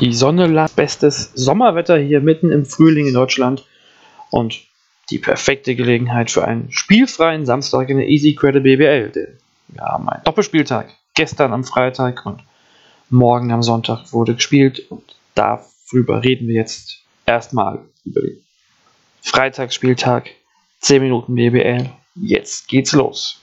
Die 0.00 0.12
Sonne 0.12 0.46
lag 0.46 0.70
bestes 0.70 1.32
Sommerwetter 1.34 1.98
hier 1.98 2.20
mitten 2.20 2.52
im 2.52 2.64
Frühling 2.64 3.08
in 3.08 3.14
Deutschland 3.14 3.66
und 4.30 4.60
die 5.10 5.18
perfekte 5.18 5.74
Gelegenheit 5.74 6.30
für 6.30 6.44
einen 6.44 6.70
spielfreien 6.70 7.46
Samstag 7.46 7.88
in 7.88 7.96
der 7.96 8.06
Easy 8.06 8.36
Credit 8.36 8.62
BBL. 8.62 9.10
Denn 9.10 9.38
wir 9.68 9.82
haben 9.82 10.08
einen 10.08 10.22
Doppelspieltag. 10.22 10.90
Gestern 11.14 11.52
am 11.52 11.64
Freitag 11.64 12.24
und 12.26 12.42
morgen 13.10 13.50
am 13.50 13.64
Sonntag 13.64 14.12
wurde 14.12 14.34
gespielt 14.34 14.88
und 14.88 15.02
darüber 15.34 16.22
reden 16.22 16.46
wir 16.46 16.54
jetzt 16.54 16.98
erstmal 17.26 17.80
über 18.04 18.20
den 18.20 18.38
Freitagsspieltag. 19.22 20.30
10 20.80 21.02
Minuten 21.02 21.34
BBL. 21.34 21.90
Jetzt 22.14 22.68
geht's 22.68 22.92
los. 22.92 23.40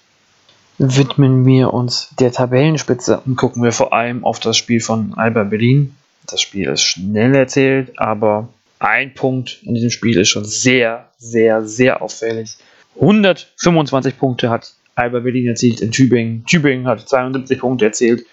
Widmen 0.78 1.46
wir 1.46 1.74
uns 1.74 2.14
der 2.18 2.32
Tabellenspitze 2.32 3.22
und 3.26 3.36
gucken 3.36 3.62
wir 3.62 3.74
vor 3.74 3.92
allem 3.92 4.24
auf 4.24 4.40
das 4.40 4.56
Spiel 4.56 4.80
von 4.80 5.14
Alba 5.16 5.44
Berlin 5.44 5.98
das 6.28 6.42
Spiel 6.42 6.70
ist 6.70 6.84
schnell 6.84 7.36
erzählt, 7.36 7.98
aber 7.98 8.50
ein 8.80 9.14
Punkt 9.14 9.60
in 9.64 9.74
diesem 9.74 9.90
Spiel 9.90 10.18
ist 10.18 10.30
schon 10.30 10.46
sehr, 10.46 11.10
sehr, 11.18 11.66
sehr 11.66 12.02
auffällig. 12.02 12.58
125 13.00 14.18
Punkte 14.18 14.50
hat 14.50 14.74
Alba 14.96 15.20
Berlin 15.20 15.48
erzielt 15.48 15.82
in 15.82 15.92
Tübingen. 15.92 16.46
Tübingen 16.46 16.88
hat 16.88 17.08
72 17.08 17.60
Punkte 17.60 17.86
erzielt. 17.86 18.26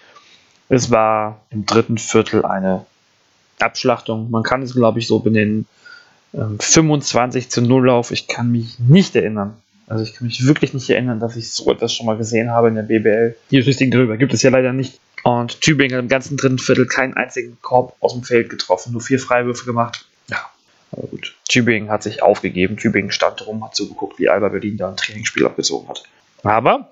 Es 0.69 0.91
war 0.91 1.41
im 1.49 1.65
dritten 1.65 1.97
Viertel 1.97 2.45
eine 2.45 2.85
Abschlachtung. 3.59 4.31
Man 4.31 4.43
kann 4.43 4.61
es, 4.61 4.73
glaube 4.73 4.99
ich, 4.99 5.07
so 5.07 5.19
benennen. 5.19 5.65
25 6.33 7.43
ähm, 7.43 7.49
zu 7.49 7.61
0 7.61 7.87
Lauf. 7.87 8.11
Ich 8.11 8.27
kann 8.27 8.51
mich 8.51 8.79
nicht 8.79 9.15
erinnern. 9.15 9.55
Also 9.87 10.03
ich 10.03 10.13
kann 10.13 10.27
mich 10.27 10.47
wirklich 10.47 10.73
nicht 10.73 10.89
erinnern, 10.89 11.19
dass 11.19 11.35
ich 11.35 11.51
so 11.51 11.69
etwas 11.71 11.93
schon 11.93 12.05
mal 12.05 12.17
gesehen 12.17 12.51
habe 12.51 12.69
in 12.69 12.75
der 12.75 12.83
BBL. 12.83 13.35
Die 13.51 13.61
Statistiken 13.61 13.91
darüber 13.91 14.17
gibt 14.17 14.33
es 14.33 14.41
ja 14.41 14.49
leider 14.49 14.73
nicht. 14.73 14.99
Und 15.23 15.61
Tübingen 15.61 15.95
hat 15.95 16.03
im 16.03 16.09
ganzen 16.09 16.37
dritten 16.37 16.59
Viertel 16.59 16.85
keinen 16.85 17.13
einzigen 17.13 17.57
Korb 17.61 17.95
aus 18.01 18.13
dem 18.13 18.23
Feld 18.23 18.49
getroffen, 18.49 18.91
nur 18.91 19.01
vier 19.01 19.19
Freiwürfe 19.19 19.65
gemacht. 19.65 20.05
Ja, 20.29 20.49
aber 20.91 21.07
gut. 21.07 21.35
Tübingen 21.47 21.89
hat 21.89 22.03
sich 22.03 22.21
aufgegeben. 22.21 22.77
Tübingen 22.77 23.11
stand 23.11 23.45
rum, 23.47 23.63
hat 23.63 23.75
zugeguckt, 23.75 24.19
wie 24.19 24.29
Alba 24.29 24.49
Berlin 24.49 24.77
da 24.77 24.89
ein 24.89 24.97
Trainingsspiel 24.97 25.45
abgezogen 25.45 25.87
hat. 25.87 26.03
Aber 26.43 26.91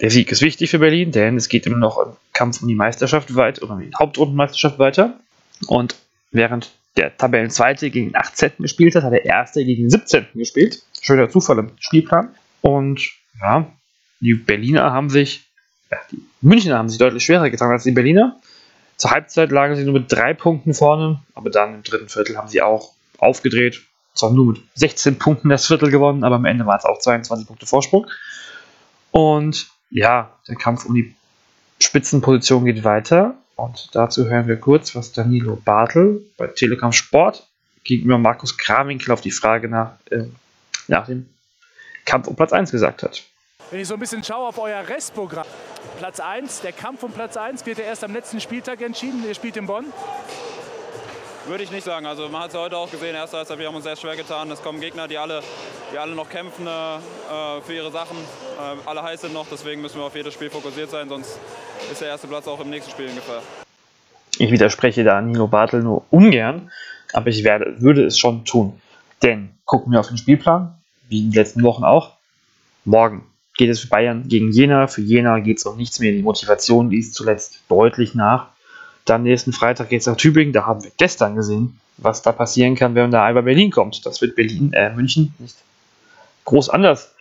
der 0.00 0.10
Sieg 0.10 0.30
ist 0.30 0.42
wichtig 0.42 0.70
für 0.70 0.80
Berlin, 0.80 1.12
denn 1.12 1.36
es 1.36 1.48
geht 1.48 1.66
immer 1.66 1.78
noch 1.78 1.98
im 1.98 2.12
Kampf 2.34 2.60
um 2.60 2.68
die 2.68 2.74
Meisterschaft 2.74 3.34
weiter, 3.36 3.62
oder 3.62 3.74
um 3.74 3.80
die 3.80 3.90
Hauptrundenmeisterschaft 3.98 4.78
weiter. 4.78 5.18
Und 5.66 5.94
während 6.30 6.72
der 6.96 7.16
Tabellenzweite 7.16 7.90
gegen 7.90 8.08
den 8.08 8.16
18. 8.16 8.52
gespielt 8.58 8.94
hat, 8.96 9.04
hat 9.04 9.12
der 9.12 9.24
Erste 9.24 9.64
gegen 9.64 9.84
den 9.84 9.90
17. 9.90 10.26
gespielt. 10.34 10.82
Schöner 11.00 11.30
Zufall 11.30 11.58
im 11.58 11.70
Spielplan. 11.78 12.34
Und 12.60 13.00
ja, 13.40 13.72
die 14.20 14.34
Berliner 14.34 14.92
haben 14.92 15.08
sich 15.08 15.46
ja, 15.90 15.98
die 16.10 16.22
Münchner 16.42 16.76
haben 16.76 16.88
sich 16.88 16.98
deutlich 16.98 17.24
schwerer 17.24 17.48
getan 17.50 17.70
als 17.70 17.84
die 17.84 17.92
Berliner. 17.92 18.36
Zur 18.96 19.12
Halbzeit 19.12 19.50
lagen 19.50 19.76
sie 19.76 19.84
nur 19.84 19.94
mit 19.94 20.12
drei 20.12 20.34
Punkten 20.34 20.74
vorne, 20.74 21.20
aber 21.34 21.50
dann 21.50 21.74
im 21.76 21.82
dritten 21.82 22.08
Viertel 22.08 22.36
haben 22.36 22.48
sie 22.48 22.62
auch 22.62 22.92
aufgedreht. 23.18 23.80
Zwar 24.14 24.30
nur 24.30 24.52
mit 24.52 24.62
16 24.74 25.18
Punkten 25.18 25.48
das 25.48 25.66
Viertel 25.66 25.90
gewonnen, 25.90 26.22
aber 26.24 26.34
am 26.36 26.44
Ende 26.44 26.66
waren 26.66 26.78
es 26.78 26.84
auch 26.84 26.98
22 26.98 27.46
Punkte 27.46 27.66
Vorsprung. 27.66 28.06
Und 29.10 29.68
ja, 29.90 30.36
der 30.48 30.56
Kampf 30.56 30.84
um 30.84 30.94
die 30.94 31.14
Spitzenposition 31.80 32.64
geht 32.64 32.84
weiter. 32.84 33.36
Und 33.56 33.88
dazu 33.92 34.28
hören 34.28 34.48
wir 34.48 34.56
kurz, 34.56 34.94
was 34.94 35.12
Danilo 35.12 35.56
Bartel 35.56 36.22
bei 36.36 36.48
Telekom 36.48 36.92
Sport 36.92 37.46
gegenüber 37.84 38.18
Markus 38.18 38.58
Krawinkel 38.58 39.12
auf 39.12 39.20
die 39.20 39.30
Frage 39.30 39.68
nach, 39.68 39.92
äh, 40.10 40.24
nach 40.88 41.06
dem 41.06 41.28
Kampf 42.04 42.26
um 42.26 42.36
Platz 42.36 42.52
1 42.52 42.70
gesagt 42.70 43.02
hat. 43.02 43.22
Wenn 43.72 43.80
ich 43.80 43.88
so 43.88 43.94
ein 43.94 44.00
bisschen 44.00 44.22
schaue 44.22 44.48
auf 44.48 44.58
euer 44.58 44.86
Restprogramm, 44.86 45.46
Platz 45.98 46.20
1, 46.20 46.60
der 46.60 46.72
Kampf 46.72 47.02
um 47.04 47.10
Platz 47.10 47.38
1 47.38 47.64
wird 47.64 47.78
ja 47.78 47.84
erst 47.84 48.04
am 48.04 48.12
letzten 48.12 48.38
Spieltag 48.38 48.82
entschieden. 48.82 49.24
Ihr 49.26 49.34
spielt 49.34 49.56
in 49.56 49.66
Bonn. 49.66 49.86
Würde 51.46 51.64
ich 51.64 51.70
nicht 51.70 51.84
sagen. 51.84 52.04
Also 52.04 52.28
man 52.28 52.42
hat 52.42 52.48
es 52.48 52.54
ja 52.54 52.60
heute 52.60 52.76
auch 52.76 52.90
gesehen, 52.90 53.14
erster 53.14 53.38
Halbzeit, 53.38 53.58
wir 53.58 53.66
haben 53.66 53.74
uns 53.74 53.84
sehr 53.84 53.96
schwer 53.96 54.14
getan. 54.14 54.50
Es 54.50 54.62
kommen 54.62 54.78
Gegner, 54.78 55.08
die 55.08 55.16
alle, 55.16 55.40
die 55.90 55.96
alle 55.96 56.14
noch 56.14 56.28
kämpfen 56.28 56.66
äh, 56.66 57.62
für 57.62 57.72
ihre 57.72 57.90
Sachen. 57.90 58.18
Äh, 58.18 58.86
alle 58.86 59.02
heiß 59.04 59.22
sind 59.22 59.32
noch, 59.32 59.46
deswegen 59.50 59.80
müssen 59.80 59.96
wir 60.00 60.04
auf 60.04 60.14
jedes 60.14 60.34
Spiel 60.34 60.50
fokussiert 60.50 60.90
sein, 60.90 61.08
sonst 61.08 61.38
ist 61.90 62.02
der 62.02 62.08
erste 62.08 62.26
Platz 62.26 62.46
auch 62.46 62.60
im 62.60 62.68
nächsten 62.68 62.90
Spiel 62.90 63.06
in 63.06 63.14
Gefahr. 63.14 63.40
Ich 64.36 64.50
widerspreche 64.50 65.02
da 65.02 65.18
Nino 65.22 65.46
Bartel 65.46 65.82
nur 65.82 66.04
ungern, 66.10 66.70
aber 67.14 67.28
ich 67.28 67.42
werde, 67.42 67.80
würde 67.80 68.04
es 68.04 68.18
schon 68.18 68.44
tun. 68.44 68.78
Denn 69.22 69.54
gucken 69.64 69.92
wir 69.92 70.00
auf 70.00 70.08
den 70.08 70.18
Spielplan, 70.18 70.74
wie 71.08 71.20
in 71.20 71.30
den 71.30 71.36
letzten 71.36 71.62
Wochen 71.62 71.84
auch, 71.84 72.18
morgen 72.84 73.31
geht 73.56 73.70
es 73.70 73.80
für 73.80 73.88
Bayern 73.88 74.28
gegen 74.28 74.50
Jena. 74.50 74.86
Für 74.86 75.02
Jena 75.02 75.38
geht 75.40 75.58
es 75.58 75.64
um 75.64 75.76
nichts 75.76 76.00
mehr. 76.00 76.12
Die 76.12 76.22
Motivation 76.22 76.90
ließ 76.90 77.12
zuletzt 77.12 77.60
deutlich 77.68 78.14
nach. 78.14 78.48
Dann 79.04 79.24
nächsten 79.24 79.52
Freitag 79.52 79.88
geht 79.88 80.00
es 80.00 80.06
nach 80.06 80.16
Tübingen. 80.16 80.52
Da 80.52 80.66
haben 80.66 80.84
wir 80.84 80.92
gestern 80.96 81.36
gesehen, 81.36 81.78
was 81.98 82.22
da 82.22 82.32
passieren 82.32 82.74
kann, 82.74 82.94
wenn 82.94 83.10
da 83.10 83.30
über 83.30 83.42
Berlin 83.42 83.70
kommt. 83.70 84.04
Das 84.06 84.20
wird 84.20 84.36
Berlin, 84.36 84.72
äh, 84.72 84.94
München 84.94 85.34
nicht 85.38 85.56
groß 86.44 86.70
anders 86.70 87.14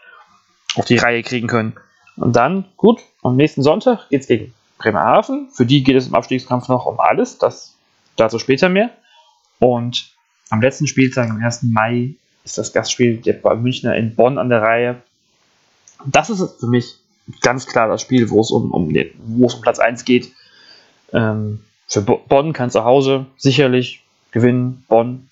auf 0.75 0.85
die 0.85 0.97
Reihe 0.97 1.21
kriegen 1.21 1.47
können. 1.47 1.73
Und 2.15 2.35
dann, 2.35 2.65
gut, 2.77 3.01
am 3.23 3.35
nächsten 3.35 3.63
Sonntag 3.63 4.09
geht 4.09 4.21
es 4.21 4.27
gegen 4.27 4.53
Bremerhaven. 4.77 5.49
Für 5.51 5.65
die 5.65 5.83
geht 5.83 5.95
es 5.95 6.07
im 6.07 6.15
Abstiegskampf 6.15 6.67
noch 6.67 6.85
um 6.85 6.99
alles. 6.99 7.37
Das 7.37 7.75
dazu 8.15 8.39
später 8.39 8.69
mehr. 8.69 8.89
Und 9.59 10.11
am 10.49 10.61
letzten 10.61 10.87
Spieltag, 10.87 11.29
am 11.29 11.41
1. 11.43 11.63
Mai, 11.63 12.15
ist 12.43 12.57
das 12.57 12.73
Gastspiel 12.73 13.17
der 13.17 13.39
Münchner 13.55 13.95
in 13.95 14.15
Bonn 14.15 14.37
an 14.37 14.49
der 14.49 14.61
Reihe 14.61 15.01
das 16.05 16.29
ist 16.29 16.59
für 16.59 16.67
mich 16.67 16.95
ganz 17.41 17.65
klar 17.65 17.87
das 17.87 18.01
Spiel, 18.01 18.29
wo 18.29 18.41
es 18.41 18.51
um, 18.51 18.71
um, 18.71 18.93
den, 18.93 19.11
wo 19.23 19.45
es 19.45 19.55
um 19.55 19.61
Platz 19.61 19.79
1 19.79 20.05
geht. 20.05 20.31
Ähm, 21.13 21.61
für 21.87 22.01
Bonn 22.01 22.53
kann 22.53 22.69
zu 22.69 22.83
Hause 22.83 23.25
sicherlich 23.37 24.03
gewinnen. 24.31 24.85
Bonn 24.87 25.29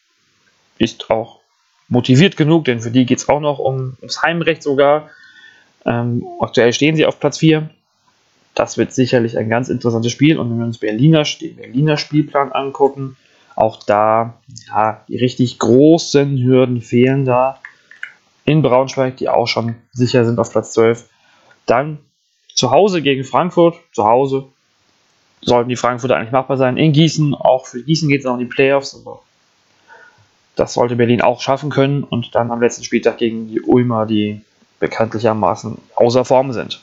ist 0.78 1.10
auch 1.10 1.40
motiviert 1.88 2.38
genug, 2.38 2.66
denn 2.66 2.82
für 2.82 2.92
die 2.92 3.06
geht 3.06 3.20
es 3.20 3.30
auch 3.30 3.40
noch 3.40 3.60
um, 3.60 3.98
ums 4.02 4.22
Heimrecht 4.22 4.64
sogar. 4.64 5.10
Ähm, 5.86 6.26
aktuell 6.40 6.74
stehen 6.74 6.96
sie 6.96 7.06
auf 7.06 7.20
Platz 7.20 7.38
4. 7.40 7.70
Das 8.56 8.78
wird 8.78 8.94
sicherlich 8.94 9.38
ein 9.38 9.50
ganz 9.50 9.70
interessantes 9.70 10.12
Spiel. 10.12 10.38
Und 10.38 10.50
wenn 10.50 10.60
wir 10.60 10.66
uns 10.66 10.78
Berliner, 10.78 11.24
den 11.24 11.56
Berliner 11.56 11.98
Spielplan 11.98 12.52
angucken, 12.52 13.16
auch 13.56 13.82
da, 13.84 14.36
ja, 14.68 15.04
die 15.08 15.18
richtig 15.18 15.60
großen 15.60 16.38
Hürden 16.38 16.82
fehlen 16.82 17.26
da 17.26 17.60
in 18.50 18.64
Braunschweig, 18.64 19.18
die 19.18 19.30
auch 19.30 19.48
schon 19.48 19.76
sicher 19.92 20.26
sind 20.26 20.40
auf 20.40 20.52
Platz 20.52 20.74
12. 20.74 21.08
Dann 21.68 22.00
zu 22.56 22.72
Hause 22.72 23.04
gegen 23.04 23.24
Frankfurt, 23.24 23.76
zu 23.94 24.06
Hause 24.06 24.46
sollten 25.42 25.70
die 25.70 25.76
Frankfurter 25.76 26.18
eigentlich 26.18 26.32
machbar 26.32 26.58
sein. 26.58 26.76
In 26.76 26.92
Gießen, 26.92 27.36
auch 27.36 27.68
für 27.68 27.84
Gießen 27.84 28.10
geht 28.10 28.22
es 28.22 28.26
noch 28.26 28.34
in 28.34 28.40
die 28.40 28.46
Playoffs. 28.46 28.96
Aber 28.96 29.22
das 30.56 30.74
sollte 30.74 30.96
Berlin 30.96 31.22
auch 31.22 31.42
schaffen 31.42 31.70
können. 31.70 32.04
Und 32.04 32.34
dann 32.34 32.52
am 32.52 32.60
letzten 32.60 32.84
Spieltag 32.84 33.20
gegen 33.20 33.48
die 33.48 33.62
Ulmer, 33.62 34.08
die 34.08 34.42
bekanntlichermaßen 34.80 35.78
außer 35.96 36.26
Form 36.26 36.52
sind. 36.52 36.82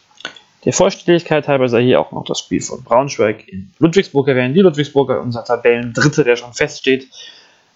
Der 0.65 0.73
Vollständigkeit 0.73 1.49
halber 1.49 1.69
sei 1.69 1.83
hier 1.83 2.01
auch 2.01 2.13
noch 2.13 2.25
das 2.25 2.39
Spiel 2.39 2.61
von 2.61 2.85
Braunschweig 2.85 3.49
in 3.49 3.73
Ludwigsburg 3.81 4.29
erwähnt. 4.29 4.55
Die 4.55 4.61
Ludwigsburger, 4.61 5.21
unser 5.21 5.45
Tabellendritte, 5.45 6.23
der 6.23 6.37
schon 6.37 6.55
feststeht, 6.55 7.09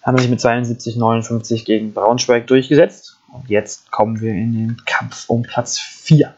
haben 0.01 0.17
sich 0.17 0.29
mit 0.29 0.39
72-59 0.39 1.65
gegen 1.65 1.93
Braunschweig 1.93 2.47
durchgesetzt. 2.47 3.20
Und 3.31 3.49
jetzt 3.49 3.91
kommen 3.91 4.19
wir 4.19 4.33
in 4.33 4.53
den 4.53 4.77
Kampf 4.85 5.29
um 5.29 5.43
Platz 5.43 5.79
4. 5.79 6.35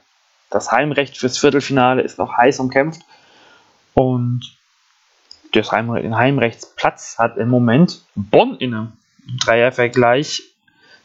Das 0.49 0.71
Heimrecht 0.71 1.17
fürs 1.17 1.37
Viertelfinale 1.37 2.03
ist 2.03 2.19
noch 2.19 2.37
heiß 2.37 2.59
umkämpft. 2.59 3.01
Und 3.93 4.55
das 5.51 5.71
Heim 5.71 5.93
den 5.95 6.15
Heimrechtsplatz 6.15 7.17
hat 7.17 7.37
im 7.37 7.49
Moment 7.49 8.03
Bonn 8.15 8.55
inne. 8.57 8.91
Im 9.27 9.37
Dreiervergleich, 9.37 10.43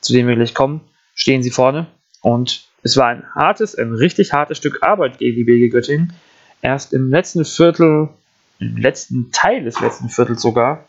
zu 0.00 0.12
dem 0.12 0.26
wir 0.26 0.34
gleich 0.34 0.54
kommen, 0.54 0.80
stehen 1.14 1.42
sie 1.42 1.50
vorne. 1.50 1.86
Und 2.20 2.66
es 2.82 2.96
war 2.96 3.08
ein 3.08 3.24
hartes, 3.34 3.74
ein 3.74 3.94
richtig 3.94 4.32
hartes 4.32 4.58
Stück 4.58 4.82
Arbeit 4.82 5.18
gegen 5.18 5.36
die 5.36 5.44
BG 5.44 5.68
Göttingen. 5.68 6.12
Erst 6.62 6.92
im 6.92 7.10
letzten 7.10 7.44
Viertel, 7.44 8.08
im 8.58 8.76
letzten 8.76 9.30
Teil 9.32 9.64
des 9.64 9.80
letzten 9.80 10.08
Viertels 10.08 10.42
sogar, 10.42 10.88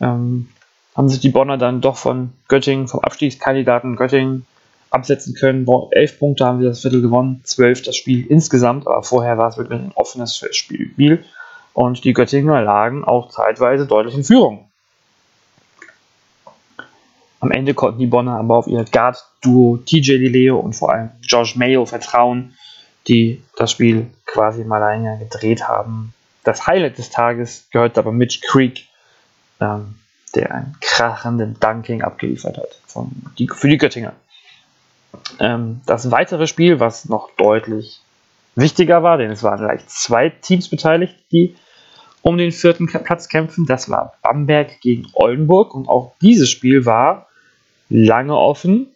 ähm, 0.00 0.48
haben 0.96 1.08
sich 1.08 1.20
die 1.20 1.28
Bonner 1.28 1.58
dann 1.58 1.80
doch 1.80 1.96
von 1.96 2.32
Göttingen, 2.48 2.88
vom 2.88 3.00
Abstiegskandidaten 3.00 3.96
Göttingen 3.96 4.46
absetzen 4.90 5.34
können. 5.34 5.66
Elf 5.90 6.18
Punkte 6.18 6.46
haben 6.46 6.60
sie 6.60 6.64
das 6.66 6.80
Viertel 6.80 7.02
gewonnen, 7.02 7.42
zwölf 7.44 7.82
das 7.82 7.96
Spiel 7.96 8.26
insgesamt, 8.26 8.86
aber 8.86 9.02
vorher 9.02 9.36
war 9.36 9.48
es 9.48 9.58
wirklich 9.58 9.78
ein 9.78 9.92
offenes 9.94 10.42
Spiel. 10.52 11.24
Und 11.74 12.04
die 12.04 12.14
Göttinger 12.14 12.62
lagen 12.62 13.04
auch 13.04 13.28
zeitweise 13.28 13.86
deutlich 13.86 14.14
in 14.14 14.24
Führung. 14.24 14.70
Am 17.40 17.50
Ende 17.50 17.74
konnten 17.74 17.98
die 17.98 18.06
Bonner 18.06 18.38
aber 18.38 18.56
auf 18.56 18.66
ihr 18.66 18.82
Guard-Duo 18.90 19.76
TJ 19.84 20.12
Lileo 20.12 20.58
und 20.58 20.72
vor 20.72 20.92
allem 20.92 21.10
Josh 21.20 21.56
Mayo 21.56 21.84
vertrauen, 21.84 22.54
die 23.06 23.42
das 23.56 23.70
Spiel 23.70 24.06
quasi 24.24 24.64
mal 24.64 24.82
alleine 24.82 25.18
gedreht 25.18 25.68
haben. 25.68 26.14
Das 26.44 26.66
Highlight 26.66 26.96
des 26.96 27.10
Tages 27.10 27.68
gehört 27.70 27.98
aber 27.98 28.10
Mitch 28.10 28.40
Creek, 28.40 28.86
ähm, 29.60 29.96
der 30.36 30.54
einen 30.54 30.76
krachenden 30.80 31.58
Dunking 31.58 32.02
abgeliefert 32.02 32.58
hat 32.58 32.80
von 32.86 33.10
die, 33.38 33.48
für 33.48 33.68
die 33.68 33.78
Göttinger. 33.78 34.12
Ähm, 35.40 35.80
das 35.86 36.10
weitere 36.10 36.46
Spiel, 36.46 36.78
was 36.80 37.08
noch 37.08 37.30
deutlich 37.36 38.00
wichtiger 38.54 39.02
war, 39.02 39.18
denn 39.18 39.30
es 39.30 39.42
waren 39.42 39.58
gleich 39.58 39.86
zwei 39.86 40.30
Teams 40.30 40.68
beteiligt, 40.68 41.14
die 41.32 41.56
um 42.22 42.38
den 42.38 42.52
vierten 42.52 42.86
Platz 42.86 43.28
kämpfen. 43.28 43.66
Das 43.66 43.88
war 43.88 44.14
Bamberg 44.22 44.80
gegen 44.80 45.06
Oldenburg 45.12 45.74
und 45.74 45.88
auch 45.88 46.14
dieses 46.20 46.50
Spiel 46.50 46.84
war 46.84 47.28
lange 47.88 48.36
offen. 48.36 48.88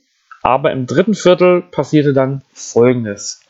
Aber 0.43 0.73
im 0.73 0.87
dritten 0.87 1.15
Viertel 1.15 1.61
passierte 1.61 2.13
dann 2.13 2.43
Folgendes. 2.53 3.43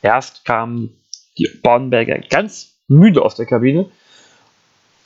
Erst 0.00 0.44
kamen 0.44 0.96
die 1.36 1.48
Bamberger 1.62 2.18
ganz 2.18 2.76
müde 2.86 3.22
aus 3.22 3.34
der 3.34 3.46
Kabine 3.46 3.90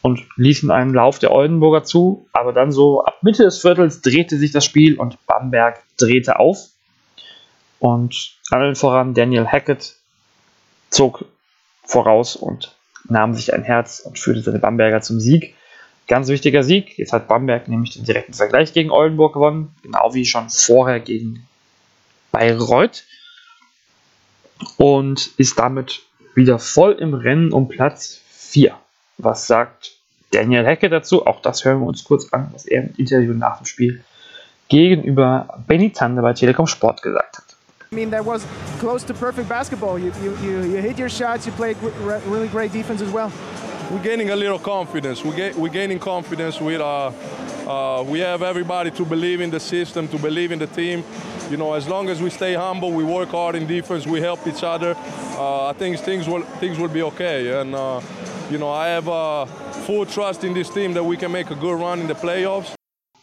und 0.03 0.21
ließen 0.37 0.71
einen 0.71 0.95
Lauf 0.95 1.19
der 1.19 1.33
Oldenburger 1.33 1.85
zu. 1.85 2.29
Aber 2.33 2.53
dann 2.53 2.73
so 2.73 3.05
ab 3.05 3.23
Mitte 3.23 3.45
des 3.45 3.61
Viertels 3.61 4.01
drehte 4.01 4.37
sich 4.39 4.53
das 4.53 4.65
Spiel 4.65 4.99
und 4.99 5.25
Bamberg 5.27 5.83
drehte 5.97 6.39
auf. 6.39 6.69
Und 7.79 8.37
allen 8.51 8.75
voran 8.75 9.15
Daniel 9.15 9.47
Hackett 9.47 9.97
zog 10.91 11.25
voraus 11.85 12.37
und 12.37 12.75
nahm 13.09 13.35
sich 13.35 13.55
ein 13.55 13.63
Herz 13.63 14.01
und 14.01 14.19
führte 14.19 14.43
seine 14.43 14.59
Bamberger 14.59 15.01
zum 15.01 15.21
Sieg. 15.21 15.55
Ganz 16.07 16.29
wichtiger 16.29 16.63
Sieg. 16.63 16.99
Jetzt 16.99 17.13
hat 17.13 17.29
Bamberg 17.29 17.69
nämlich 17.69 17.95
den 17.95 18.05
direkten 18.05 18.35
Vergleich 18.35 18.73
gegen 18.73 18.91
Oldenburg 18.91 19.35
gewonnen, 19.35 19.75
genau 19.83 20.15
wie 20.15 20.25
schon 20.25 20.49
vorher 20.49 21.01
gegen 21.01 21.47
Bayreuth. 22.33 23.05
Und 24.77 25.31
ist 25.37 25.59
damit 25.59 26.03
wieder 26.35 26.59
voll 26.59 26.93
im 26.93 27.15
Rennen 27.15 27.53
um 27.53 27.69
Platz 27.69 28.21
4. 28.31 28.77
Was 29.19 29.47
sagt 29.47 29.93
Daniel 30.31 30.65
Hecke 30.65 30.89
dazu? 30.89 31.27
Auch 31.27 31.41
das 31.43 31.65
hören 31.65 31.81
wir 31.81 31.87
uns 31.87 32.05
kurz 32.05 32.33
an, 32.33 32.49
was 32.53 32.67
er 32.67 32.85
im 32.85 32.95
Interview 32.97 33.35
nach 33.35 33.59
dem 33.59 33.67
Spiel 33.67 34.05
gegenüber 34.69 35.63
Benny 35.67 35.93
Zander 35.93 36.23
bei 36.23 36.33
Telekom 36.33 36.67
Sport 36.67 37.03
gesagt 37.03 37.39
hat. 37.39 37.45
I 37.91 37.95
mean, 37.95 38.11
that 38.11 38.25
was 38.25 38.45
close 38.81 39.05
to 39.07 39.15
perfect 39.15 39.49
basketball. 39.49 39.99
You, 39.99 40.13
you, 40.23 40.37
you, 40.43 40.63
you 40.63 40.83
hit 40.83 40.99
your 40.99 41.09
shots, 41.09 41.47
you 41.47 41.53
played 41.53 41.77
really 42.27 42.49
great 42.49 42.71
defense 42.73 43.03
as 43.03 43.11
well. 43.11 43.33
We're 43.91 44.03
gaining 44.03 44.31
a 44.31 44.37
little 44.37 44.59
confidence. 44.59 45.25
We 45.25 45.35
get, 45.35 45.57
we're 45.57 45.73
gaining 45.73 45.99
confidence 45.99 46.61
with 46.61 46.83
uh, 46.83 47.11
uh, 47.67 48.03
we 48.03 48.21
have 48.21 48.43
everybody 48.43 48.91
to 48.91 49.05
believe 49.07 49.41
in 49.41 49.51
the 49.51 49.59
system, 49.59 50.07
to 50.09 50.19
believe 50.19 50.53
in 50.53 50.59
the 50.59 50.67
team. 50.67 51.03
You 51.51 51.57
know, 51.57 51.73
as 51.73 51.89
long 51.89 52.11
as 52.11 52.21
we 52.21 52.29
stay 52.29 52.53
humble, 52.53 52.93
we 52.93 53.05
work 53.05 53.31
hard 53.31 53.55
in 53.55 53.67
defense, 53.67 54.07
we 54.07 54.21
help 54.21 54.47
each 54.47 54.63
other. 54.63 54.95
Uh, 55.39 55.69
I 55.69 55.73
think 55.73 55.99
things 55.99 56.29
will 56.29 56.43
things 56.61 56.79
will 56.79 56.89
be 56.89 57.03
okay. 57.03 57.61
And 57.61 57.75
uh, 57.75 58.01
you 58.51 58.59
know, 58.59 58.71
I 58.71 58.89
have 58.89 59.09
uh, 59.09 59.47
full 59.87 60.07
trust 60.07 60.45
in 60.45 60.55
this 60.55 60.71
team 60.71 60.95
that 60.95 61.05
we 61.05 61.17
can 61.17 61.31
make 61.33 61.51
a 61.51 61.57
good 61.57 61.79
run 61.79 62.01
in 62.01 62.07
the 62.07 62.15
playoffs. 62.15 62.75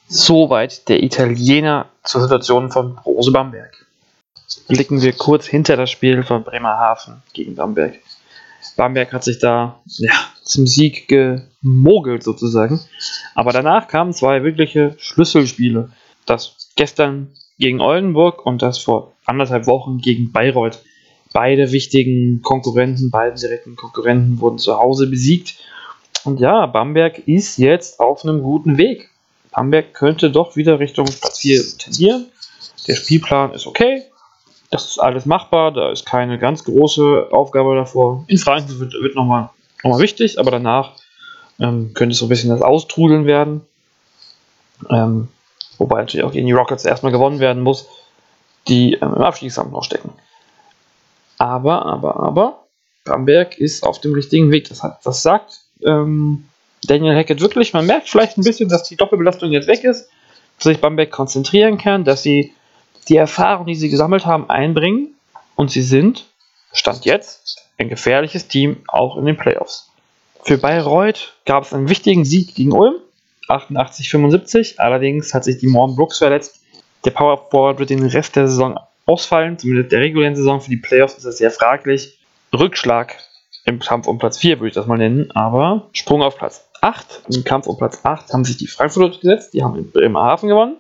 Soweit 0.07 0.87
der 0.87 1.01
Italiener 1.01 1.87
zur 2.03 2.21
Situation 2.21 2.71
von 2.71 2.99
Rose 3.05 3.31
Bamberg. 3.31 3.85
blicken 4.67 5.01
wir 5.01 5.13
kurz 5.13 5.47
hinter 5.47 5.77
das 5.77 5.91
Spiel 5.91 6.23
von 6.23 6.43
Bremerhaven 6.43 7.21
gegen 7.33 7.55
Bamberg. 7.55 7.99
Bamberg 8.77 9.13
hat 9.13 9.23
sich 9.23 9.39
da 9.39 9.79
ja, 9.85 10.13
zum 10.43 10.67
Sieg 10.67 11.07
gemogelt 11.07 12.23
sozusagen. 12.23 12.79
Aber 13.33 13.51
danach 13.51 13.87
kamen 13.87 14.13
zwei 14.13 14.43
wirkliche 14.43 14.95
Schlüsselspiele. 14.97 15.89
Das 16.25 16.71
gestern 16.75 17.31
gegen 17.57 17.79
Oldenburg 17.79 18.45
und 18.45 18.61
das 18.61 18.79
vor 18.79 19.13
anderthalb 19.25 19.67
Wochen 19.67 19.99
gegen 19.99 20.31
Bayreuth. 20.31 20.79
Beide 21.35 21.73
wichtigen 21.73 22.41
Konkurrenten, 22.41 23.11
beide 23.11 23.37
direkten 23.37 23.75
Konkurrenten 23.75 24.39
wurden 24.39 24.57
zu 24.57 24.79
Hause 24.79 25.07
besiegt. 25.07 25.55
Und 26.23 26.39
ja, 26.39 26.65
Bamberg 26.65 27.27
ist 27.27 27.57
jetzt 27.57 27.99
auf 27.99 28.23
einem 28.23 28.41
guten 28.41 28.77
Weg. 28.77 29.09
Bamberg 29.51 29.93
könnte 29.93 30.31
doch 30.31 30.55
wieder 30.55 30.79
Richtung 30.79 31.05
Platz 31.07 31.39
4 31.39 31.77
tendieren. 31.77 32.27
Der 32.87 32.95
Spielplan 32.95 33.51
ist 33.51 33.67
okay. 33.67 34.03
Das 34.71 34.85
ist 34.85 34.97
alles 34.97 35.25
machbar, 35.25 35.73
da 35.73 35.91
ist 35.91 36.05
keine 36.05 36.39
ganz 36.39 36.63
große 36.63 37.27
Aufgabe 37.31 37.75
davor. 37.75 38.23
In 38.27 38.37
Frankfurt 38.37 38.79
wird, 38.79 38.93
wird 38.93 39.15
nochmal 39.15 39.49
noch 39.83 39.91
mal 39.91 39.99
wichtig, 39.99 40.39
aber 40.39 40.51
danach 40.51 40.93
ähm, 41.59 41.93
könnte 41.93 42.13
es 42.13 42.19
so 42.19 42.27
ein 42.27 42.29
bisschen 42.29 42.49
das 42.49 42.61
Austrudeln 42.61 43.25
werden. 43.25 43.59
Ähm, 44.89 45.27
wobei 45.79 45.99
natürlich 45.99 46.25
auch 46.25 46.31
gegen 46.31 46.47
die 46.47 46.53
Rockets 46.53 46.85
erstmal 46.85 47.11
gewonnen 47.11 47.41
werden 47.41 47.61
muss, 47.61 47.89
die 48.69 48.93
ähm, 48.93 49.15
im 49.15 49.21
Abstiegskampf 49.21 49.73
noch 49.73 49.83
stecken. 49.83 50.13
Aber, 51.37 51.85
aber, 51.85 52.17
aber, 52.17 52.65
Bamberg 53.03 53.57
ist 53.57 53.83
auf 53.83 54.01
dem 54.01 54.13
richtigen 54.13 54.51
Weg. 54.51 54.67
Das, 54.69 54.83
hat, 54.83 54.99
das 55.03 55.21
sagt 55.21 55.61
ähm, 55.85 56.45
Daniel 56.83 57.15
Hackett 57.15 57.41
wirklich. 57.41 57.73
Man 57.73 57.85
merkt 57.85 58.09
vielleicht 58.09 58.37
ein 58.37 58.43
bisschen, 58.43 58.69
dass 58.69 58.83
die 58.83 58.95
Doppelbelastung 58.95 59.51
jetzt 59.51 59.67
weg 59.67 59.83
ist, 59.83 60.09
dass 60.57 60.65
sich 60.65 60.81
Bamberg 60.81 61.11
konzentrieren 61.11 61.77
kann, 61.77 62.03
dass 62.03 62.23
sie 62.23 62.53
die 63.07 63.17
Erfahrung, 63.17 63.67
die 63.67 63.75
sie 63.75 63.89
gesammelt 63.89 64.25
haben, 64.25 64.49
einbringen 64.49 65.15
und 65.55 65.71
sie 65.71 65.83
sind, 65.83 66.25
Stand 66.73 67.05
jetzt, 67.05 67.57
ein 67.77 67.89
gefährliches 67.89 68.47
Team 68.47 68.77
auch 68.87 69.17
in 69.17 69.25
den 69.25 69.37
Playoffs. 69.37 69.89
Für 70.43 70.57
Bayreuth 70.57 71.33
gab 71.45 71.63
es 71.63 71.73
einen 71.73 71.89
wichtigen 71.89 72.25
Sieg 72.25 72.55
gegen 72.55 72.71
Ulm, 72.71 72.95
88-75. 73.47 74.77
Allerdings 74.77 75.33
hat 75.33 75.43
sich 75.43 75.57
die 75.57 75.67
Morgan 75.67 75.95
Brooks 75.95 76.17
verletzt. 76.17 76.59
Der 77.03 77.11
Power 77.11 77.49
Forward 77.49 77.79
wird 77.79 77.89
den 77.89 78.05
Rest 78.05 78.35
der 78.35 78.47
Saison 78.47 78.79
ausfallen, 79.05 79.57
zumindest 79.57 79.91
der 79.91 80.01
regulären 80.01 80.35
Saison. 80.35 80.61
Für 80.61 80.69
die 80.69 80.77
Playoffs 80.77 81.15
ist 81.15 81.25
das 81.25 81.37
sehr 81.37 81.51
fraglich. 81.51 82.19
Rückschlag 82.53 83.15
im 83.65 83.79
Kampf 83.79 84.07
um 84.07 84.17
Platz 84.17 84.37
4 84.37 84.59
würde 84.59 84.69
ich 84.69 84.73
das 84.75 84.87
mal 84.87 84.97
nennen, 84.97 85.31
aber 85.31 85.89
Sprung 85.93 86.21
auf 86.21 86.37
Platz 86.37 86.67
8. 86.81 87.23
Im 87.33 87.43
Kampf 87.43 87.67
um 87.67 87.77
Platz 87.77 87.99
8 88.03 88.31
haben 88.31 88.45
sich 88.45 88.57
die 88.57 88.67
Frankfurter 88.67 89.17
gesetzt, 89.17 89.53
die 89.53 89.63
haben 89.63 89.75
in 89.75 89.91
Bremerhaven 89.91 90.49
gewonnen. 90.49 90.77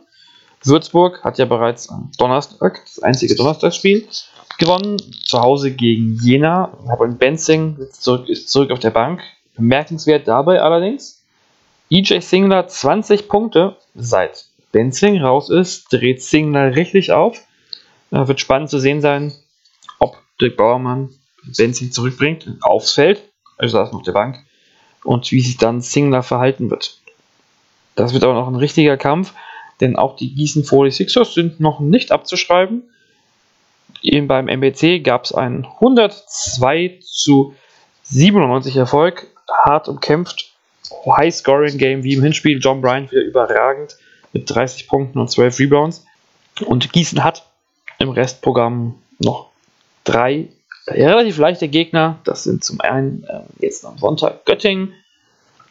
Würzburg 0.63 1.23
hat 1.23 1.37
ja 1.37 1.45
bereits 1.45 1.89
am 1.89 2.11
Donnerstag, 2.17 2.81
das 2.85 2.99
einzige 3.03 3.35
Donnerstagsspiel, 3.35 4.07
gewonnen. 4.57 4.97
Zu 5.25 5.41
Hause 5.41 5.71
gegen 5.71 6.17
Jena. 6.21 6.71
Aber 6.87 7.05
in 7.05 7.17
Benzing 7.17 7.77
ist 7.77 8.03
zurück, 8.03 8.29
ist 8.29 8.49
zurück 8.49 8.71
auf 8.71 8.79
der 8.79 8.91
Bank. 8.91 9.21
Bemerkenswert 9.55 10.27
dabei 10.27 10.61
allerdings, 10.61 11.23
EJ 11.89 12.19
Singler 12.19 12.67
20 12.67 13.27
Punkte. 13.29 13.75
Seit 13.95 14.45
Benzing 14.71 15.21
raus 15.21 15.49
ist, 15.49 15.91
dreht 15.93 16.21
Singler 16.21 16.75
richtig 16.75 17.11
auf. 17.11 17.41
Da 18.15 18.27
wird 18.27 18.39
spannend 18.39 18.69
zu 18.69 18.79
sehen 18.79 19.01
sein, 19.01 19.33
ob 19.99 20.17
Dirk 20.41 20.57
Bauermann 20.57 21.09
Benzing 21.57 21.91
zurückbringt 21.91 22.47
aufs 22.61 22.93
Feld, 22.93 23.21
also 23.57 23.77
saß 23.77 23.93
auf 23.93 24.03
der 24.03 24.13
Bank, 24.13 24.39
und 25.03 25.31
wie 25.31 25.41
sich 25.41 25.57
dann 25.57 25.81
Singler 25.81 26.23
verhalten 26.23 26.71
wird. 26.71 26.99
Das 27.95 28.13
wird 28.13 28.23
aber 28.23 28.33
noch 28.33 28.47
ein 28.47 28.55
richtiger 28.55 28.97
Kampf 28.97 29.33
denn 29.81 29.95
auch 29.95 30.15
die 30.15 30.33
Gießen 30.33 30.63
46ers 30.63 31.33
sind 31.33 31.59
noch 31.59 31.79
nicht 31.79 32.11
abzuschreiben. 32.11 32.83
Eben 34.01 34.27
beim 34.27 34.47
MBC 34.47 35.03
gab 35.03 35.25
es 35.25 35.33
einen 35.33 35.65
102 35.65 36.99
zu 37.01 37.55
97 38.03 38.75
Erfolg, 38.77 39.27
hart 39.65 39.87
umkämpft, 39.87 40.53
High-Scoring-Game 41.07 42.03
wie 42.03 42.13
im 42.13 42.23
Hinspiel. 42.23 42.59
John 42.59 42.81
Bryant 42.81 43.11
wieder 43.11 43.23
überragend 43.23 43.97
mit 44.33 44.49
30 44.49 44.87
Punkten 44.87 45.19
und 45.19 45.29
12 45.29 45.59
Rebounds. 45.59 46.05
Und 46.65 46.93
Gießen 46.93 47.23
hat 47.23 47.49
im 47.99 48.09
Restprogramm 48.09 48.95
noch 49.19 49.49
drei 50.03 50.49
relativ 50.87 51.37
leichte 51.37 51.67
Gegner. 51.67 52.19
Das 52.23 52.43
sind 52.43 52.63
zum 52.63 52.81
einen 52.81 53.23
äh, 53.23 53.41
jetzt 53.59 53.85
am 53.85 53.97
Sonntag 53.97 54.45
Göttingen, 54.45 54.93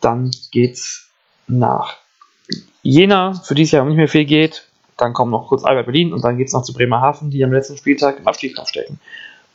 dann 0.00 0.30
geht 0.50 0.74
es 0.74 1.08
nach 1.46 1.96
Jena, 2.82 3.34
für 3.34 3.54
die 3.54 3.62
es 3.62 3.70
ja 3.70 3.84
nicht 3.84 3.96
mehr 3.96 4.08
viel 4.08 4.24
geht. 4.24 4.66
Dann 4.96 5.12
kommen 5.12 5.30
noch 5.30 5.48
kurz 5.48 5.64
Albert 5.64 5.86
Berlin 5.86 6.12
und 6.12 6.22
dann 6.22 6.36
geht 6.36 6.48
es 6.48 6.52
noch 6.52 6.62
zu 6.62 6.72
Bremerhaven, 6.72 7.30
die 7.30 7.42
am 7.42 7.52
letzten 7.52 7.76
Spieltag 7.76 8.18
im 8.18 8.28
Abstiegskampf 8.28 8.68
stecken. 8.68 9.00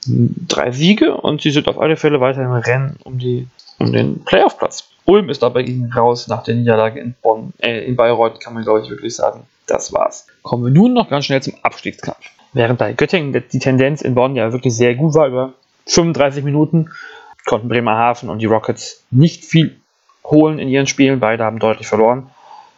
Drei 0.06 0.72
Siege 0.72 1.16
und 1.16 1.42
sie 1.42 1.52
sind 1.52 1.68
auf 1.68 1.80
alle 1.80 1.98
Fälle 1.98 2.20
weiter 2.20 2.42
im 2.42 2.52
Rennen 2.52 2.98
um, 3.04 3.20
die, 3.20 3.48
um 3.78 3.92
den 3.94 4.24
Playoff-Platz. 4.24 4.90
Ulm 5.06 5.30
ist 5.30 5.44
dabei 5.44 5.64
gegen 5.64 5.92
raus 5.92 6.28
nach 6.28 6.44
der 6.44 6.56
Niederlage 6.56 7.00
in 7.00 7.16
Bonn, 7.22 7.54
äh, 7.60 7.86
in 7.86 7.96
Bayreuth 7.96 8.40
kann 8.40 8.54
man 8.54 8.64
glaube 8.64 8.82
ich 8.82 8.90
wirklich 8.90 9.16
sagen. 9.16 9.46
Das 9.68 9.94
war's. 9.94 10.26
Kommen 10.42 10.66
wir 10.66 10.72
nun 10.72 10.94
noch 10.94 11.10
ganz 11.10 11.26
schnell 11.26 11.44
zum 11.44 11.54
Abstiegskampf. 11.62 12.39
Während 12.54 12.80
bei 12.80 12.94
Göttingen 12.94 13.32
die 13.32 13.60
Tendenz 13.60 14.02
in 14.02 14.16
Bonn 14.16 14.36
ja 14.36 14.52
wirklich 14.52 14.76
sehr 14.76 14.96
gut 14.96 15.14
war, 15.14 15.28
über 15.28 15.54
35 15.86 16.44
Minuten 16.44 16.90
konnten 17.46 17.68
Bremerhaven 17.68 18.30
und 18.30 18.40
die 18.40 18.46
Rockets 18.46 19.04
nicht 19.12 19.46
viel 19.46 19.80
holen 20.24 20.60
in 20.60 20.68
ihren 20.68 20.88
Spielen. 20.88 21.20
Beide 21.20 21.44
haben 21.44 21.60
deutlich 21.60 21.88
verloren. 21.88 22.30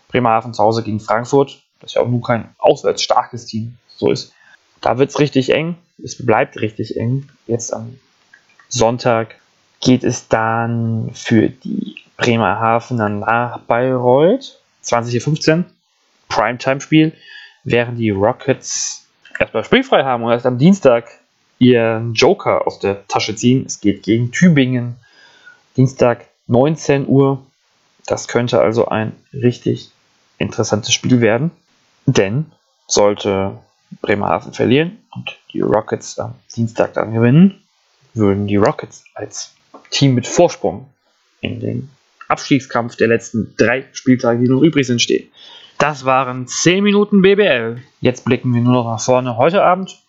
Bremerhaven 0.09 0.53
zu 0.53 0.63
Hause 0.63 0.83
gegen 0.83 0.99
Frankfurt, 0.99 1.61
das 1.79 1.93
ja 1.93 2.01
auch 2.01 2.07
nur 2.07 2.21
kein 2.21 2.49
auswärts 2.57 3.01
starkes 3.01 3.45
Team 3.45 3.77
so 3.87 4.11
ist. 4.11 4.33
Da 4.81 4.97
wird 4.97 5.09
es 5.09 5.19
richtig 5.19 5.51
eng. 5.51 5.77
Es 6.03 6.25
bleibt 6.25 6.59
richtig 6.59 6.97
eng. 6.97 7.29
Jetzt 7.47 7.73
am 7.73 7.99
Sonntag 8.67 9.35
geht 9.79 10.03
es 10.03 10.27
dann 10.27 11.11
für 11.13 11.49
die 11.49 11.95
Bremerhavener 12.17 13.09
nach 13.09 13.59
Bayreuth. 13.59 14.59
20.15 14.83 15.57
Uhr. 15.57 15.65
Primetime-Spiel. 16.29 17.13
Während 17.63 17.99
die 17.99 18.09
Rockets 18.09 19.07
erstmal 19.39 19.63
spielfrei 19.63 20.03
haben 20.03 20.23
und 20.23 20.31
erst 20.31 20.45
am 20.45 20.57
Dienstag 20.57 21.09
ihren 21.59 22.13
Joker 22.13 22.65
aus 22.65 22.79
der 22.79 23.07
Tasche 23.07 23.35
ziehen. 23.35 23.65
Es 23.65 23.79
geht 23.79 24.03
gegen 24.03 24.31
Tübingen. 24.31 24.95
Dienstag 25.77 26.25
19 26.47 27.07
Uhr. 27.07 27.45
Das 28.07 28.27
könnte 28.27 28.59
also 28.59 28.88
ein 28.88 29.13
richtig 29.31 29.91
interessantes 30.38 30.93
Spiel 30.93 31.21
werden. 31.21 31.51
Denn 32.05 32.51
sollte 32.88 33.57
Bremerhaven 34.01 34.53
verlieren 34.53 34.97
und 35.13 35.38
die 35.53 35.61
Rockets 35.61 36.17
am 36.19 36.35
Dienstag 36.55 36.93
dann 36.93 37.13
gewinnen, 37.13 37.61
würden 38.13 38.47
die 38.47 38.55
Rockets 38.57 39.03
als 39.13 39.53
Team 39.91 40.15
mit 40.15 40.27
Vorsprung 40.27 40.89
in 41.41 41.59
den 41.59 41.89
Abstiegskampf 42.27 42.95
der 42.95 43.07
letzten 43.07 43.55
drei 43.57 43.85
Spieltage, 43.91 44.43
die 44.43 44.50
noch 44.50 44.61
übrig 44.61 44.88
sind, 44.88 45.01
stehen. 45.01 45.29
Das 45.81 46.05
waren 46.05 46.45
10 46.45 46.83
Minuten 46.83 47.23
BBL. 47.23 47.81
Jetzt 48.01 48.23
blicken 48.23 48.53
wir 48.53 48.61
nur 48.61 48.73
noch 48.73 48.85
nach 48.85 49.01
vorne. 49.01 49.35
Heute 49.38 49.63
Abend, 49.63 50.00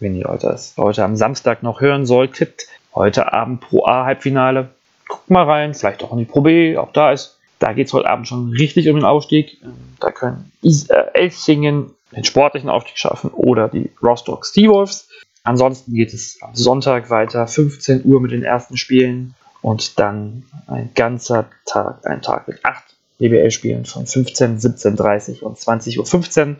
wenn 0.00 0.14
ihr 0.14 0.26
das 0.38 0.74
heute 0.76 1.02
am 1.02 1.16
Samstag 1.16 1.62
noch 1.62 1.80
hören 1.80 2.04
solltet, 2.04 2.66
heute 2.94 3.32
Abend 3.32 3.62
Pro 3.62 3.86
A 3.86 4.04
Halbfinale. 4.04 4.68
Guckt 5.08 5.30
mal 5.30 5.44
rein, 5.44 5.72
vielleicht 5.72 6.02
auch 6.02 6.12
in 6.12 6.18
die 6.18 6.26
Pro 6.26 6.42
B, 6.42 6.76
auch 6.76 6.92
da 6.92 7.10
ist. 7.10 7.38
Da 7.58 7.72
geht 7.72 7.86
es 7.86 7.94
heute 7.94 8.06
Abend 8.06 8.28
schon 8.28 8.50
richtig 8.50 8.90
um 8.90 8.96
den 8.96 9.06
Aufstieg. 9.06 9.56
Da 9.98 10.10
können 10.10 10.52
Is 10.60 10.90
äh, 10.90 11.04
Elchingen 11.14 11.94
den 12.14 12.24
sportlichen 12.24 12.68
Aufstieg 12.68 12.98
schaffen 12.98 13.30
oder 13.30 13.68
die 13.68 13.90
Rostock 14.02 14.44
Seawolves. 14.44 15.08
Ansonsten 15.42 15.94
geht 15.94 16.12
es 16.12 16.38
am 16.42 16.54
Sonntag 16.54 17.08
weiter, 17.08 17.46
15 17.46 18.04
Uhr 18.04 18.20
mit 18.20 18.32
den 18.32 18.42
ersten 18.42 18.76
Spielen 18.76 19.34
und 19.62 19.98
dann 19.98 20.44
ein 20.66 20.90
ganzer 20.94 21.48
Tag, 21.64 22.06
ein 22.06 22.20
Tag 22.20 22.46
mit 22.46 22.62
8 22.62 22.97
BBL-Spielen 23.18 23.84
von 23.84 24.06
15, 24.06 24.58
17.30 24.58 25.42
und 25.42 25.58
20.15 25.58 26.48
Uhr. 26.48 26.56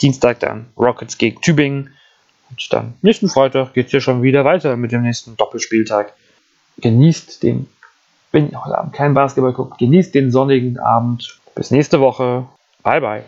Dienstag 0.00 0.40
dann 0.40 0.66
Rockets 0.76 1.18
gegen 1.18 1.40
Tübingen 1.40 1.94
und 2.50 2.72
dann 2.72 2.94
nächsten 3.02 3.28
Freitag 3.28 3.74
geht 3.74 3.86
es 3.86 3.92
ja 3.92 4.00
schon 4.00 4.22
wieder 4.22 4.44
weiter 4.44 4.76
mit 4.76 4.92
dem 4.92 5.02
nächsten 5.02 5.36
Doppelspieltag. 5.36 6.12
Genießt 6.78 7.42
den, 7.42 7.68
wenn 8.32 8.50
ihr 8.50 8.64
heute 8.64 8.78
Abend 8.78 8.92
kein 8.92 9.14
Basketball 9.14 9.52
guckt, 9.52 9.78
genießt 9.78 10.14
den 10.14 10.30
sonnigen 10.30 10.78
Abend. 10.78 11.38
Bis 11.54 11.70
nächste 11.70 12.00
Woche. 12.00 12.46
Bye 12.82 13.00
bye. 13.00 13.24